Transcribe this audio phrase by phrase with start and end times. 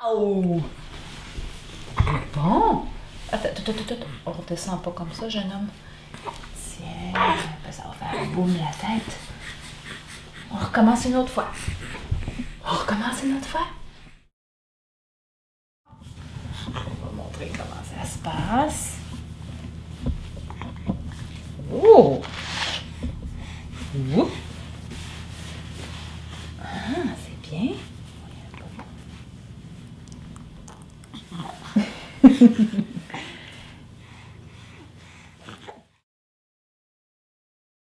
[0.00, 0.60] Oh!
[2.32, 2.86] Bon.
[4.26, 5.68] On redescend pas comme ça, jeune homme.
[6.54, 9.18] Tiens, ben, ça va faire boum la tête.
[10.52, 11.48] On recommence une autre fois.
[12.64, 13.66] On recommence une autre fois.
[16.68, 18.98] On va montrer comment ça se passe.
[21.72, 22.22] Oh!
[26.62, 26.68] Ah,
[27.24, 27.72] c'est bien.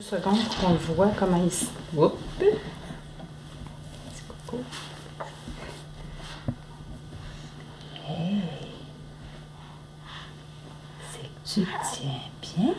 [0.02, 1.66] Secondes pour qu'on le voit comment il se.
[1.96, 2.16] Oups!
[2.40, 4.64] Petit coucou.
[8.08, 8.42] Hey!
[11.12, 12.74] C'est que tu tiens bien.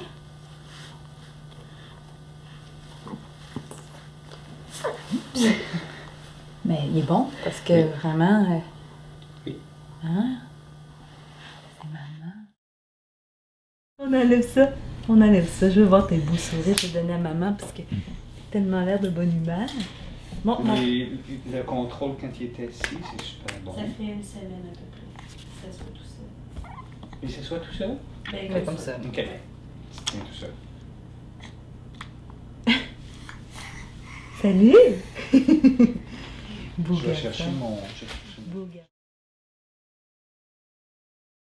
[3.06, 3.16] Oups.
[6.64, 7.84] Mais il est bon parce que Oui.
[8.00, 8.44] vraiment.
[8.52, 8.58] euh,
[9.46, 9.58] Oui.
[10.04, 10.36] Hein?
[11.84, 12.32] Maman.
[13.98, 14.70] On enlève ça.
[15.08, 15.70] On enlève ça.
[15.70, 16.76] Je veux voir tes beaux sourires.
[16.78, 17.96] Je vais donner à maman parce que t'as
[18.50, 19.68] tellement l'air de bonne humeur.
[20.44, 23.74] Bon, le contrôle quand il était assis, c'est super bon.
[23.74, 25.70] Ça fait une semaine à peu près.
[25.70, 26.70] Ça soit tout seul.
[27.22, 27.96] Il s'assoit tout seul?
[28.32, 28.96] Ben, comme ça.
[28.96, 29.24] Ok.
[30.06, 30.52] Tout seul.
[34.42, 34.74] Salut!
[35.32, 37.76] Je vais chercher mon.
[37.76, 38.82] je vais chercher mon-.